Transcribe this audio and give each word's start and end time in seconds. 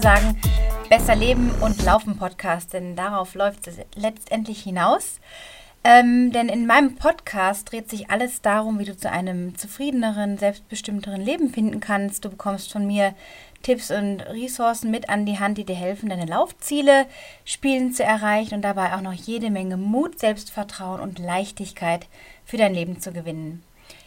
sagen, 0.00 0.40
Besser 0.88 1.14
Leben 1.14 1.50
und 1.60 1.82
Laufen 1.84 2.16
Podcast, 2.16 2.72
denn 2.72 2.96
darauf 2.96 3.34
läuft 3.34 3.66
es 3.66 3.76
letztendlich 3.94 4.62
hinaus. 4.62 5.20
Ähm, 5.82 6.30
denn 6.30 6.50
in 6.50 6.66
meinem 6.66 6.96
Podcast 6.96 7.72
dreht 7.72 7.88
sich 7.88 8.10
alles 8.10 8.42
darum, 8.42 8.78
wie 8.78 8.84
du 8.84 8.94
zu 8.94 9.10
einem 9.10 9.56
zufriedeneren, 9.56 10.36
selbstbestimmteren 10.36 11.22
Leben 11.22 11.48
finden 11.48 11.80
kannst. 11.80 12.24
Du 12.24 12.28
bekommst 12.28 12.70
von 12.70 12.86
mir 12.86 13.14
Tipps 13.62 13.90
und 13.90 14.20
Ressourcen 14.20 14.90
mit 14.90 15.08
an 15.08 15.24
die 15.24 15.38
Hand, 15.38 15.56
die 15.56 15.64
dir 15.64 15.76
helfen, 15.76 16.10
deine 16.10 16.26
Laufziele 16.26 17.06
spielen 17.46 17.92
zu 17.92 18.04
erreichen 18.04 18.56
und 18.56 18.62
dabei 18.62 18.94
auch 18.94 19.00
noch 19.00 19.14
jede 19.14 19.50
Menge 19.50 19.78
Mut, 19.78 20.18
Selbstvertrauen 20.18 21.00
und 21.00 21.18
Leichtigkeit 21.18 22.06
für 22.44 22.58
dein 22.58 22.74
Leben 22.74 23.00
zu 23.00 23.12
gewinnen. 23.12 23.62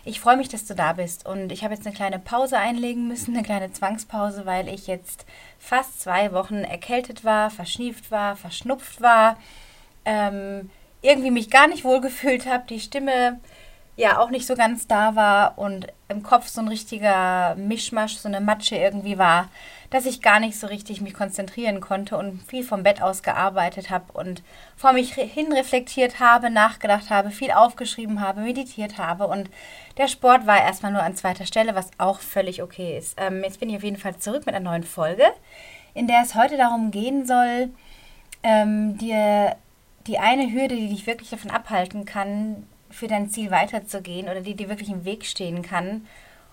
Ich 0.06 0.20
freue 0.20 0.38
mich, 0.38 0.50
dass 0.50 0.66
du 0.66 0.76
da 0.76 0.94
bist 0.94 1.26
und 1.26 1.52
ich 1.52 1.64
habe 1.64 1.74
jetzt 1.74 1.88
eine 1.88 1.96
kleine 1.96 2.20
Pause 2.20 2.58
einlegen 2.58 3.08
müssen, 3.08 3.36
eine 3.36 3.44
kleine 3.44 3.72
Zwangspause, 3.72 4.46
weil 4.46 4.68
ich 4.68 4.86
jetzt 4.86 5.26
fast 5.60 6.02
zwei 6.02 6.34
Wochen 6.34 6.58
erkältet 6.58 7.24
war, 7.24 7.50
verschnieft 7.50 8.12
war, 8.12 8.36
verschnupft 8.36 9.02
war. 9.02 9.38
Ähm, 10.06 10.70
irgendwie 11.04 11.32
mich 11.32 11.52
gar 11.52 11.68
nicht 11.68 11.84
wohl 11.84 12.02
gefühlt 12.02 12.48
habe, 12.48 12.64
die 12.68 12.80
Stimme 12.80 13.40
ja 13.96 14.20
auch 14.20 14.32
nicht 14.32 14.48
so 14.48 14.56
ganz 14.56 14.88
da 14.88 15.16
war 15.16 15.58
und 15.60 15.88
im 16.10 16.24
Kopf 16.24 16.48
so 16.48 16.62
ein 16.62 16.68
richtiger 16.68 17.54
Mischmasch, 17.56 18.16
so 18.16 18.28
eine 18.28 18.42
Matsche 18.42 18.76
irgendwie 18.76 19.20
war, 19.20 19.50
dass 19.92 20.08
ich 20.08 20.24
gar 20.24 20.40
nicht 20.40 20.60
so 20.60 20.66
richtig 20.66 21.02
mich 21.02 21.14
konzentrieren 21.14 21.80
konnte 21.80 22.18
und 22.18 22.42
viel 22.42 22.64
vom 22.64 22.82
Bett 22.82 23.04
aus 23.04 23.22
gearbeitet 23.22 23.92
habe 23.92 24.12
und 24.14 24.42
vor 24.76 24.94
mich 24.94 25.14
hin 25.14 25.54
reflektiert 25.54 26.20
habe, 26.20 26.50
nachgedacht 26.50 27.12
habe, 27.12 27.30
viel 27.30 27.52
aufgeschrieben 27.52 28.20
habe, 28.20 28.42
meditiert 28.42 28.98
habe 28.98 29.28
und 29.28 29.50
der 29.98 30.08
Sport 30.08 30.48
war 30.48 30.60
erstmal 30.60 30.92
nur 30.92 31.04
an 31.04 31.16
zweiter 31.16 31.46
Stelle, 31.46 31.76
was 31.76 31.92
auch 32.00 32.20
völlig 32.20 32.64
okay 32.64 32.98
ist. 32.98 33.16
Ähm, 33.22 33.44
jetzt 33.44 33.60
bin 33.60 33.70
ich 33.70 33.76
auf 33.76 33.84
jeden 33.84 33.98
Fall 33.98 34.18
zurück 34.18 34.48
mit 34.48 34.56
einer 34.56 34.72
neuen 34.72 34.84
Folge, 34.84 35.26
in 35.94 36.08
der 36.08 36.24
es 36.24 36.34
heute 36.34 36.58
darum 36.58 36.90
gehen 36.90 37.28
soll, 37.28 37.70
ähm, 38.42 38.98
dir 38.98 39.56
die 40.08 40.20
eine 40.20 40.52
Hürde, 40.52 40.76
die 40.76 40.90
dich 40.90 41.08
wirklich 41.08 41.30
davon 41.30 41.52
abhalten 41.52 42.06
kann, 42.06 42.68
für 42.90 43.08
dein 43.08 43.30
Ziel 43.30 43.52
weiterzugehen 43.52 44.30
oder 44.30 44.42
die 44.42 44.56
dir 44.56 44.70
wirklich 44.70 44.90
im 44.90 45.06
Weg 45.06 45.26
stehen 45.26 45.62
kann, 45.62 46.08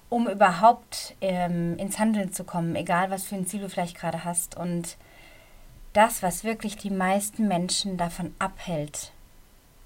um 0.08 0.28
überhaupt 0.28 1.14
ähm, 1.20 1.76
ins 1.78 1.98
Handeln 1.98 2.32
zu 2.32 2.44
kommen, 2.44 2.74
egal 2.76 3.10
was 3.10 3.24
für 3.24 3.36
ein 3.36 3.46
Ziel 3.46 3.60
du 3.60 3.68
vielleicht 3.68 3.96
gerade 3.96 4.24
hast. 4.24 4.56
Und 4.56 4.96
das, 5.92 6.22
was 6.22 6.44
wirklich 6.44 6.76
die 6.76 6.90
meisten 6.90 7.46
Menschen 7.46 7.96
davon 7.96 8.34
abhält, 8.38 9.12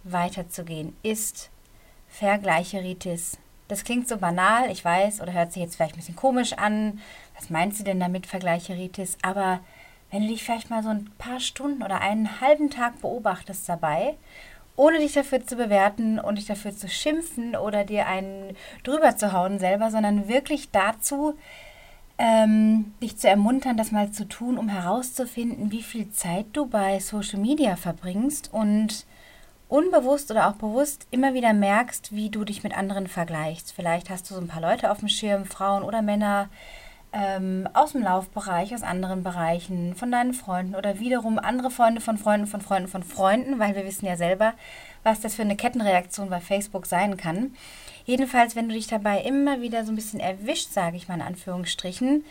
weiterzugehen, 0.04 0.94
ist 1.02 1.50
Vergleicheritis. 2.08 3.38
Das 3.68 3.84
klingt 3.84 4.08
so 4.08 4.18
banal, 4.18 4.70
ich 4.70 4.84
weiß, 4.84 5.20
oder 5.20 5.32
hört 5.32 5.52
sich 5.52 5.62
jetzt 5.62 5.76
vielleicht 5.76 5.94
ein 5.94 5.98
bisschen 5.98 6.16
komisch 6.16 6.52
an. 6.52 7.00
Was 7.34 7.50
meinst 7.50 7.80
du 7.80 7.84
denn 7.84 7.98
damit, 7.98 8.26
Vergleicheritis? 8.26 9.16
Aber 9.22 9.60
wenn 10.14 10.22
du 10.22 10.28
dich 10.28 10.44
vielleicht 10.44 10.70
mal 10.70 10.84
so 10.84 10.90
ein 10.90 11.10
paar 11.18 11.40
Stunden 11.40 11.82
oder 11.82 12.00
einen 12.00 12.40
halben 12.40 12.70
Tag 12.70 13.00
beobachtest 13.00 13.68
dabei, 13.68 14.14
ohne 14.76 14.98
dich 14.98 15.12
dafür 15.12 15.44
zu 15.44 15.56
bewerten 15.56 16.20
und 16.20 16.36
dich 16.36 16.46
dafür 16.46 16.70
zu 16.70 16.88
schimpfen 16.88 17.56
oder 17.56 17.82
dir 17.82 18.06
einen 18.06 18.56
drüber 18.84 19.16
zu 19.16 19.32
hauen 19.32 19.58
selber, 19.58 19.90
sondern 19.90 20.28
wirklich 20.28 20.70
dazu, 20.70 21.36
ähm, 22.16 22.94
dich 23.02 23.16
zu 23.16 23.28
ermuntern, 23.28 23.76
das 23.76 23.90
mal 23.90 24.12
zu 24.12 24.28
tun, 24.28 24.56
um 24.56 24.68
herauszufinden, 24.68 25.72
wie 25.72 25.82
viel 25.82 26.08
Zeit 26.10 26.46
du 26.52 26.66
bei 26.66 27.00
Social 27.00 27.40
Media 27.40 27.74
verbringst 27.74 28.52
und 28.52 29.06
unbewusst 29.68 30.30
oder 30.30 30.48
auch 30.48 30.54
bewusst 30.54 31.08
immer 31.10 31.34
wieder 31.34 31.52
merkst, 31.52 32.14
wie 32.14 32.30
du 32.30 32.44
dich 32.44 32.62
mit 32.62 32.76
anderen 32.76 33.08
vergleichst. 33.08 33.72
Vielleicht 33.72 34.10
hast 34.10 34.30
du 34.30 34.34
so 34.34 34.40
ein 34.40 34.46
paar 34.46 34.62
Leute 34.62 34.92
auf 34.92 35.00
dem 35.00 35.08
Schirm, 35.08 35.44
Frauen 35.44 35.82
oder 35.82 36.02
Männer, 36.02 36.50
ähm, 37.14 37.68
aus 37.74 37.92
dem 37.92 38.02
Laufbereich, 38.02 38.74
aus 38.74 38.82
anderen 38.82 39.22
Bereichen, 39.22 39.94
von 39.94 40.10
deinen 40.10 40.34
Freunden 40.34 40.74
oder 40.74 40.98
wiederum 40.98 41.38
andere 41.38 41.70
Freunde 41.70 42.00
von 42.00 42.18
Freunden 42.18 42.48
von 42.48 42.60
Freunden 42.60 42.88
von 42.88 43.04
Freunden, 43.04 43.60
weil 43.60 43.76
wir 43.76 43.84
wissen 43.84 44.06
ja 44.06 44.16
selber, 44.16 44.54
was 45.04 45.20
das 45.20 45.36
für 45.36 45.42
eine 45.42 45.56
Kettenreaktion 45.56 46.28
bei 46.28 46.40
Facebook 46.40 46.86
sein 46.86 47.16
kann. 47.16 47.54
Jedenfalls, 48.04 48.56
wenn 48.56 48.68
du 48.68 48.74
dich 48.74 48.88
dabei 48.88 49.20
immer 49.20 49.60
wieder 49.60 49.84
so 49.84 49.92
ein 49.92 49.96
bisschen 49.96 50.18
erwischt, 50.18 50.72
sage 50.72 50.96
ich 50.96 51.06
mal 51.06 51.14
in 51.14 51.22
Anführungsstrichen, 51.22 52.24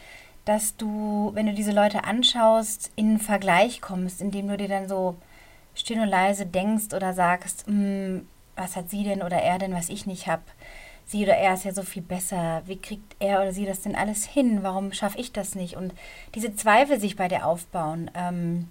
dass 0.44 0.76
du, 0.76 1.32
wenn 1.34 1.46
du 1.46 1.54
diese 1.54 1.72
Leute 1.72 2.04
anschaust, 2.04 2.92
in 2.98 3.12
einen 3.12 3.20
Vergleich 3.20 3.80
kommst, 3.80 4.22
indem 4.22 4.50
du 4.50 4.58
dir 4.58 4.68
dann 4.68 4.90
so 4.90 5.16
still 5.76 6.02
und 6.02 6.10
leise 6.10 6.46
denkst 6.46 6.94
oder 6.94 7.14
sagst, 7.14 7.66
hm, 7.68 8.28
was 8.58 8.76
hat 8.76 8.90
sie 8.90 9.04
denn 9.04 9.22
oder 9.24 9.38
er 9.38 9.60
denn, 9.60 9.74
was 9.74 9.88
ich 9.88 10.06
nicht 10.06 10.28
habe 10.28 10.44
sie 11.06 11.24
oder 11.24 11.36
er 11.36 11.54
ist 11.54 11.66
ja 11.66 11.74
so 11.74 11.84
viel 11.84 12.02
besser. 12.02 12.62
Wie 12.66 12.78
kriegt 12.78 13.16
er 13.20 13.42
oder 13.42 13.54
sie 13.54 13.66
das 13.66 13.82
denn 13.82 13.96
alles 13.96 14.26
hin? 14.26 14.64
Warum 14.64 14.94
schaffe 14.94 15.20
ich 15.20 15.32
das 15.32 15.56
nicht? 15.56 15.76
Und 15.76 15.94
diese 16.36 16.56
Zweifel 16.56 17.00
sich 17.00 17.16
bei 17.16 17.28
dir 17.28 17.46
aufbauen, 17.46 18.10
ähm, 18.16 18.70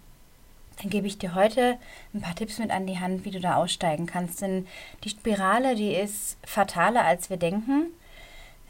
dann 0.81 0.91
gebe 0.91 1.07
ich 1.07 1.19
dir 1.19 1.35
heute 1.35 1.79
ein 2.15 2.21
paar 2.21 2.35
Tipps 2.35 2.59
mit 2.59 2.71
an 2.71 2.87
die 2.87 2.99
Hand, 2.99 3.25
wie 3.25 3.31
du 3.31 3.41
da 3.41 3.57
aussteigen 3.57 4.07
kannst. 4.07 4.41
Denn 4.41 4.67
die 5.05 5.11
Spirale, 5.11 5.75
die 5.75 5.95
ist 5.95 6.39
fataler, 6.45 7.05
als 7.05 7.31
wir 7.31 7.37
denken. 7.37 7.87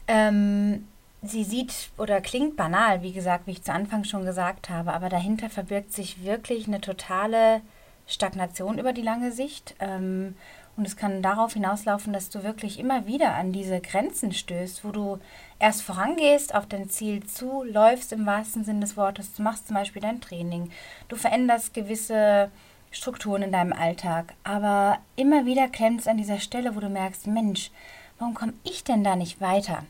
Ähm, 0.07 0.87
sie 1.21 1.43
sieht 1.43 1.89
oder 1.97 2.21
klingt 2.21 2.57
banal, 2.57 3.01
wie 3.01 3.13
gesagt, 3.13 3.47
wie 3.47 3.51
ich 3.51 3.63
zu 3.63 3.71
Anfang 3.71 4.03
schon 4.03 4.25
gesagt 4.25 4.69
habe, 4.69 4.93
aber 4.93 5.09
dahinter 5.09 5.49
verbirgt 5.49 5.93
sich 5.93 6.23
wirklich 6.23 6.67
eine 6.67 6.81
totale 6.81 7.61
Stagnation 8.05 8.77
über 8.77 8.91
die 8.93 9.01
lange 9.01 9.31
Sicht. 9.31 9.75
Ähm, 9.79 10.35
und 10.75 10.87
es 10.87 10.97
kann 10.97 11.21
darauf 11.21 11.53
hinauslaufen, 11.53 12.13
dass 12.13 12.29
du 12.29 12.43
wirklich 12.43 12.79
immer 12.79 13.05
wieder 13.05 13.35
an 13.35 13.51
diese 13.51 13.79
Grenzen 13.79 14.31
stößt, 14.31 14.83
wo 14.83 14.91
du 14.91 15.19
erst 15.59 15.83
vorangehst, 15.83 16.55
auf 16.55 16.65
dein 16.65 16.89
Ziel 16.89 17.23
zuläufst 17.25 18.11
im 18.11 18.25
wahrsten 18.25 18.63
Sinne 18.63 18.79
des 18.79 18.97
Wortes. 18.97 19.33
Du 19.33 19.43
machst 19.43 19.67
zum 19.67 19.75
Beispiel 19.75 20.01
dein 20.01 20.19
Training, 20.19 20.71
du 21.09 21.15
veränderst 21.15 21.73
gewisse 21.73 22.49
Strukturen 22.89 23.43
in 23.43 23.51
deinem 23.51 23.73
Alltag, 23.73 24.33
aber 24.43 24.99
immer 25.15 25.45
wieder 25.45 25.67
klemmst 25.67 26.07
an 26.07 26.17
dieser 26.17 26.39
Stelle, 26.39 26.75
wo 26.75 26.79
du 26.79 26.89
merkst, 26.89 27.27
Mensch, 27.27 27.71
warum 28.17 28.33
komme 28.33 28.53
ich 28.63 28.83
denn 28.83 29.03
da 29.03 29.15
nicht 29.15 29.41
weiter? 29.41 29.83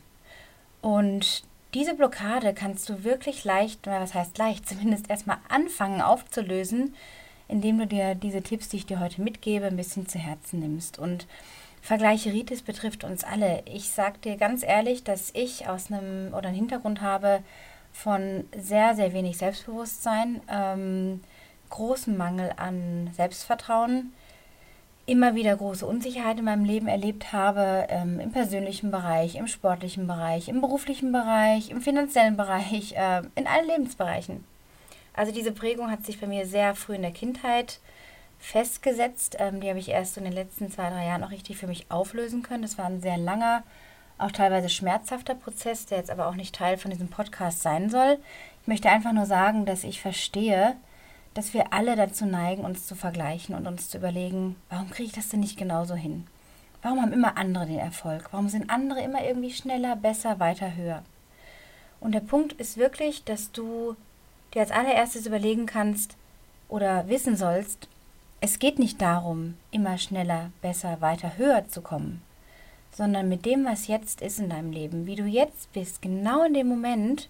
Und 0.82 1.44
diese 1.72 1.94
Blockade 1.94 2.54
kannst 2.54 2.88
du 2.88 3.04
wirklich 3.04 3.44
leicht, 3.44 3.86
was 3.86 4.14
heißt 4.14 4.36
leicht, 4.36 4.68
zumindest 4.68 5.08
erstmal 5.08 5.38
anfangen 5.48 6.02
aufzulösen, 6.02 6.94
indem 7.48 7.78
du 7.78 7.86
dir 7.86 8.14
diese 8.14 8.42
Tipps, 8.42 8.68
die 8.68 8.78
ich 8.78 8.86
dir 8.86 9.00
heute 9.00 9.22
mitgebe, 9.22 9.66
ein 9.66 9.76
bisschen 9.76 10.08
zu 10.08 10.18
Herzen 10.18 10.60
nimmst. 10.60 10.98
Und 10.98 11.26
Vergleicheritis 11.82 12.62
betrifft 12.62 13.04
uns 13.04 13.24
alle. 13.24 13.62
Ich 13.66 13.90
sage 13.90 14.18
dir 14.18 14.36
ganz 14.36 14.62
ehrlich, 14.62 15.04
dass 15.04 15.30
ich 15.34 15.68
aus 15.68 15.92
einem 15.92 16.32
oder 16.32 16.48
einen 16.48 16.56
Hintergrund 16.56 17.02
habe 17.02 17.40
von 17.92 18.44
sehr, 18.56 18.94
sehr 18.94 19.12
wenig 19.12 19.36
Selbstbewusstsein, 19.36 20.40
ähm, 20.50 21.20
großem 21.70 22.16
Mangel 22.16 22.52
an 22.56 23.10
Selbstvertrauen, 23.14 24.12
immer 25.06 25.34
wieder 25.34 25.54
große 25.56 25.84
Unsicherheit 25.86 26.38
in 26.38 26.46
meinem 26.46 26.64
Leben 26.64 26.88
erlebt 26.88 27.32
habe, 27.32 27.86
ähm, 27.90 28.18
im 28.18 28.32
persönlichen 28.32 28.90
Bereich, 28.90 29.36
im 29.36 29.46
sportlichen 29.46 30.06
Bereich, 30.06 30.48
im 30.48 30.60
beruflichen 30.60 31.12
Bereich, 31.12 31.70
im 31.70 31.80
finanziellen 31.82 32.36
Bereich, 32.36 32.94
äh, 32.96 33.22
in 33.34 33.46
allen 33.46 33.66
Lebensbereichen. 33.66 34.44
Also 35.14 35.32
diese 35.32 35.52
Prägung 35.52 35.90
hat 35.90 36.04
sich 36.04 36.20
bei 36.20 36.26
mir 36.26 36.46
sehr 36.46 36.74
früh 36.74 36.96
in 36.96 37.02
der 37.02 37.12
Kindheit 37.12 37.80
festgesetzt. 38.38 39.36
Ähm, 39.38 39.60
die 39.60 39.68
habe 39.68 39.78
ich 39.78 39.88
erst 39.88 40.18
in 40.18 40.24
den 40.24 40.32
letzten 40.32 40.70
zwei, 40.70 40.90
drei 40.90 41.06
Jahren 41.06 41.24
auch 41.24 41.30
richtig 41.30 41.56
für 41.56 41.66
mich 41.66 41.90
auflösen 41.90 42.42
können. 42.42 42.62
Das 42.62 42.76
war 42.76 42.86
ein 42.86 43.00
sehr 43.00 43.16
langer, 43.16 43.62
auch 44.18 44.32
teilweise 44.32 44.68
schmerzhafter 44.68 45.34
Prozess, 45.34 45.86
der 45.86 45.98
jetzt 45.98 46.10
aber 46.10 46.26
auch 46.26 46.34
nicht 46.34 46.54
Teil 46.54 46.76
von 46.76 46.90
diesem 46.90 47.08
Podcast 47.08 47.62
sein 47.62 47.88
soll. 47.88 48.18
Ich 48.62 48.68
möchte 48.68 48.90
einfach 48.90 49.12
nur 49.12 49.26
sagen, 49.26 49.64
dass 49.66 49.84
ich 49.84 50.00
verstehe, 50.00 50.76
dass 51.32 51.54
wir 51.54 51.72
alle 51.72 51.96
dazu 51.96 52.26
neigen, 52.26 52.64
uns 52.64 52.86
zu 52.86 52.94
vergleichen 52.94 53.54
und 53.54 53.66
uns 53.66 53.90
zu 53.90 53.98
überlegen, 53.98 54.56
warum 54.68 54.90
kriege 54.90 55.08
ich 55.08 55.14
das 55.14 55.28
denn 55.28 55.40
nicht 55.40 55.58
genauso 55.58 55.94
hin? 55.94 56.26
Warum 56.82 57.00
haben 57.00 57.12
immer 57.12 57.38
andere 57.38 57.66
den 57.66 57.78
Erfolg? 57.78 58.28
Warum 58.30 58.48
sind 58.48 58.70
andere 58.70 59.00
immer 59.00 59.24
irgendwie 59.24 59.50
schneller, 59.52 59.96
besser, 59.96 60.38
weiter, 60.38 60.76
höher? 60.76 61.02
Und 61.98 62.12
der 62.12 62.20
Punkt 62.20 62.52
ist 62.52 62.76
wirklich, 62.76 63.24
dass 63.24 63.50
du 63.50 63.96
dir 64.54 64.60
als 64.60 64.70
allererstes 64.70 65.26
überlegen 65.26 65.66
kannst 65.66 66.16
oder 66.68 67.08
wissen 67.08 67.36
sollst, 67.36 67.88
es 68.40 68.58
geht 68.58 68.78
nicht 68.78 69.00
darum, 69.00 69.54
immer 69.70 69.96
schneller, 69.98 70.50
besser, 70.60 71.00
weiter, 71.00 71.36
höher 71.36 71.66
zu 71.68 71.80
kommen, 71.80 72.22
sondern 72.92 73.28
mit 73.28 73.46
dem, 73.46 73.64
was 73.64 73.86
jetzt 73.86 74.20
ist 74.20 74.38
in 74.38 74.50
deinem 74.50 74.70
Leben, 74.70 75.06
wie 75.06 75.16
du 75.16 75.24
jetzt 75.24 75.72
bist, 75.72 76.02
genau 76.02 76.44
in 76.44 76.54
dem 76.54 76.68
Moment, 76.68 77.28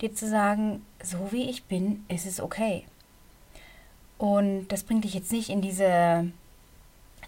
dir 0.00 0.14
zu 0.14 0.28
sagen, 0.28 0.84
so 1.02 1.32
wie 1.32 1.50
ich 1.50 1.64
bin, 1.64 2.04
ist 2.08 2.26
es 2.26 2.40
okay. 2.40 2.84
Und 4.16 4.68
das 4.68 4.82
bringt 4.82 5.04
dich 5.04 5.14
jetzt 5.14 5.32
nicht 5.32 5.50
in 5.50 5.60
diese 5.60 6.30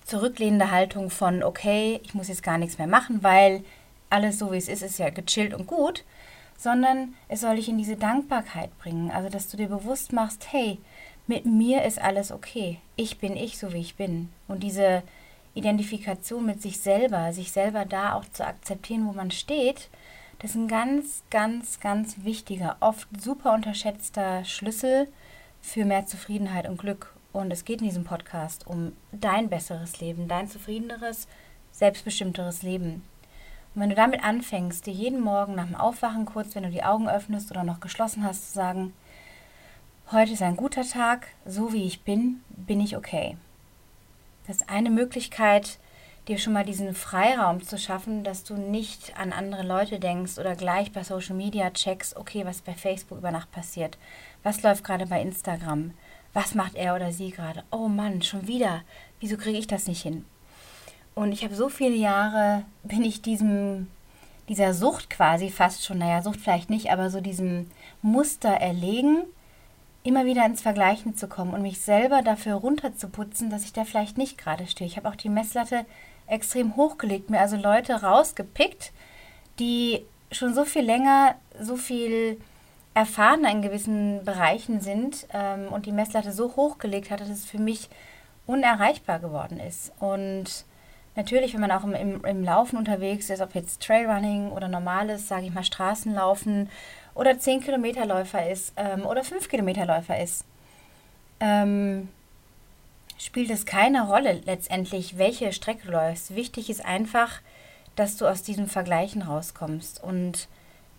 zurücklehnende 0.05 0.71
Haltung 0.71 1.11
von, 1.11 1.43
okay, 1.43 2.01
ich 2.03 2.15
muss 2.15 2.29
jetzt 2.29 2.43
gar 2.43 2.59
nichts 2.59 2.79
mehr 2.79 2.89
machen, 2.89 3.23
weil 3.23 3.65
alles 4.09 4.39
so 4.39 4.51
wie 4.51 4.57
es 4.57 4.69
ist, 4.69 4.83
ist 4.83 4.99
ja 4.99 5.11
gechillt 5.11 5.55
und 5.55 5.67
gut, 5.67 6.05
sondern 6.61 7.15
es 7.29 7.41
soll 7.41 7.57
dich 7.57 7.71
in 7.71 7.79
diese 7.79 7.97
Dankbarkeit 7.97 8.77
bringen. 8.79 9.11
Also, 9.11 9.31
dass 9.31 9.49
du 9.49 9.57
dir 9.57 9.69
bewusst 9.69 10.13
machst, 10.13 10.53
hey, 10.53 10.79
mit 11.27 11.47
mir 11.47 11.85
ist 11.85 11.99
alles 11.99 12.31
okay. 12.31 12.81
Ich 12.97 13.19
bin 13.19 13.35
ich, 13.35 13.57
so 13.57 13.73
wie 13.73 13.81
ich 13.81 13.97
bin. 13.97 14.29
Und 14.47 14.63
diese 14.63 15.03
Identifikation 15.55 16.45
mit 16.45 16.61
sich 16.61 16.79
selber, 16.81 17.33
sich 17.33 17.51
selber 17.51 17.87
da 17.87 18.13
auch 18.13 18.27
zu 18.33 18.47
akzeptieren, 18.47 19.07
wo 19.07 19.13
man 19.13 19.31
steht, 19.31 19.89
das 20.41 20.51
ist 20.51 20.57
ein 20.57 20.69
ganz, 20.69 21.23
ganz, 21.31 21.81
ganz 21.81 22.25
wichtiger, 22.25 22.77
oft 22.81 23.09
super 23.19 23.55
unterschätzter 23.55 24.45
Schlüssel 24.45 25.09
für 25.63 25.87
mehr 25.87 26.05
Zufriedenheit 26.05 26.69
und 26.69 26.79
Glück. 26.79 27.15
Und 27.33 27.51
es 27.53 27.65
geht 27.65 27.81
in 27.81 27.89
diesem 27.89 28.05
Podcast 28.05 28.67
um 28.67 28.93
dein 29.13 29.49
besseres 29.49 30.01
Leben, 30.01 30.29
dein 30.29 30.49
zufriedeneres, 30.49 31.27
selbstbestimmteres 31.73 32.63
Leben. 32.63 33.03
Und 33.75 33.83
wenn 33.83 33.91
du 33.91 33.95
damit 33.95 34.25
anfängst, 34.25 34.87
dir 34.87 34.93
jeden 34.93 35.21
Morgen 35.21 35.55
nach 35.55 35.67
dem 35.67 35.77
Aufwachen 35.77 36.27
kurz, 36.27 36.55
wenn 36.55 36.65
du 36.65 36.71
die 36.71 36.83
Augen 36.83 37.09
öffnest 37.09 37.51
oder 37.51 37.63
noch 37.63 37.81
geschlossen 37.81 38.25
hast, 38.25 38.49
zu 38.49 38.55
sagen, 38.55 38.93
heute 40.11 40.33
ist 40.33 40.43
ein 40.43 40.57
guter 40.57 40.83
Tag, 40.83 41.29
so 41.47 41.73
wie 41.73 41.87
ich 41.87 42.03
bin, 42.03 42.43
bin 42.49 42.81
ich 42.81 42.97
okay. 42.97 43.37
Das 44.47 44.57
ist 44.57 44.69
eine 44.69 44.91
Möglichkeit, 44.91 45.79
dir 46.27 46.39
schon 46.39 46.53
mal 46.53 46.65
diesen 46.65 46.95
Freiraum 46.95 47.63
zu 47.63 47.79
schaffen, 47.79 48.25
dass 48.25 48.43
du 48.43 48.55
nicht 48.55 49.17
an 49.17 49.33
andere 49.33 49.63
Leute 49.63 50.01
denkst 50.01 50.39
oder 50.39 50.57
gleich 50.57 50.93
bei 50.93 51.05
Social 51.05 51.37
Media 51.37 51.71
checkst, 51.71 52.17
okay, 52.17 52.45
was 52.45 52.63
bei 52.63 52.75
Facebook 52.75 53.19
über 53.19 53.31
Nacht 53.31 53.53
passiert, 53.53 53.99
was 54.43 54.63
läuft 54.63 54.83
gerade 54.83 55.07
bei 55.07 55.23
Instagram, 55.23 55.93
was 56.33 56.55
macht 56.55 56.75
er 56.75 56.97
oder 56.97 57.13
sie 57.13 57.31
gerade, 57.31 57.63
oh 57.71 57.89
Mann, 57.89 58.23
schon 58.23 58.47
wieder, 58.47 58.83
wieso 59.21 59.37
kriege 59.37 59.59
ich 59.59 59.67
das 59.67 59.87
nicht 59.87 60.03
hin? 60.03 60.25
Und 61.21 61.33
ich 61.33 61.45
habe 61.45 61.55
so 61.55 61.69
viele 61.69 61.97
Jahre, 61.97 62.65
bin 62.83 63.03
ich 63.03 63.21
diesem, 63.21 63.89
dieser 64.49 64.73
Sucht 64.73 65.11
quasi 65.11 65.51
fast 65.51 65.85
schon, 65.85 65.99
naja, 65.99 66.23
Sucht 66.23 66.41
vielleicht 66.41 66.71
nicht, 66.71 66.91
aber 66.91 67.11
so 67.11 67.21
diesem 67.21 67.71
Muster 68.01 68.49
erlegen, 68.49 69.25
immer 70.03 70.25
wieder 70.25 70.47
ins 70.47 70.63
Vergleichen 70.63 71.15
zu 71.15 71.29
kommen 71.29 71.53
und 71.53 71.61
mich 71.61 71.79
selber 71.83 72.23
dafür 72.23 72.55
runterzuputzen, 72.55 73.51
dass 73.51 73.65
ich 73.65 73.75
da 73.75 73.85
vielleicht 73.85 74.17
nicht 74.17 74.39
gerade 74.39 74.67
stehe. 74.67 74.89
Ich 74.89 74.97
habe 74.97 75.11
auch 75.11 75.15
die 75.15 75.29
Messlatte 75.29 75.85
extrem 76.27 76.75
hochgelegt, 76.77 77.29
mir 77.29 77.41
also 77.41 77.57
Leute 77.57 78.01
rausgepickt, 78.01 78.91
die 79.59 80.03
schon 80.33 80.55
so 80.55 80.65
viel 80.65 80.87
länger, 80.87 81.35
so 81.61 81.77
viel 81.77 82.41
erfahrener 82.95 83.51
in 83.51 83.61
gewissen 83.61 84.25
Bereichen 84.25 84.81
sind 84.81 85.27
ähm, 85.35 85.69
und 85.71 85.85
die 85.85 85.93
Messlatte 85.93 86.33
so 86.33 86.57
hochgelegt 86.57 87.11
hat, 87.11 87.21
dass 87.21 87.29
es 87.29 87.45
für 87.45 87.59
mich 87.59 87.91
unerreichbar 88.47 89.19
geworden 89.19 89.61
ist. 89.61 89.93
Und 90.01 90.65
natürlich, 91.17 91.55
wenn 91.55 91.61
man 91.61 91.73
auch 91.73 91.85
im, 91.85 91.95
im, 91.95 92.25
im 92.25 92.45
Laufen 92.45 92.77
unterwegs 92.77 93.31
ist, 93.31 93.41
ob 93.41 93.55
jetzt 93.55 93.83
Trailrunning 93.83 94.51
oder 94.51 94.69
normales, 94.69 95.29
sage 95.29 95.47
ich 95.47 95.55
mal, 95.55 95.65
Straßenlaufen 95.65 96.69
oder 97.15 97.39
10 97.39 97.61
Kilometerläufer 97.61 98.49
ist 98.49 98.73
ähm, 98.77 99.05
oder 99.05 99.25
5 99.25 99.49
Kilometerläufer 99.49 100.21
ist, 100.21 100.45
ähm, 101.41 102.09
spielt 103.19 103.51
es 103.51 103.67
keine 103.67 104.07
Rolle 104.07 104.41
letztendlich, 104.45 105.19
welche 105.19 105.53
Strecke 105.53 105.87
du 105.87 105.93
läufst. 105.93 106.35
Wichtig 106.35 106.71
ist 106.71 106.85
einfach, 106.85 107.41
dass 107.97 108.17
du 108.17 108.27
aus 108.27 108.43
diesem 108.43 108.67
Vergleichen 108.67 109.23
rauskommst 109.23 110.03
und 110.03 110.49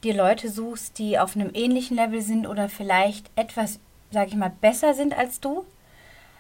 dir 0.04 0.14
Leute 0.14 0.50
suchst, 0.50 0.98
die 1.00 1.18
auf 1.18 1.36
einem 1.36 1.52
ähnlichen 1.54 1.98
Level 1.98 2.22
sind 2.22 2.48
oder 2.48 2.70
vielleicht 2.70 3.30
etwas, 3.36 3.80
sage 4.12 4.30
ich 4.30 4.36
mal, 4.36 4.52
besser 4.62 4.94
sind 4.94 5.18
als 5.18 5.40
du, 5.40 5.66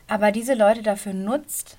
aber 0.08 0.32
diese 0.32 0.56
Leute 0.56 0.84
dafür 0.84 1.14
nutzt, 1.14 1.78